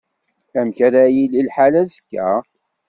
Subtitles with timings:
[0.59, 2.27] Amek ara yili lḥal azekka?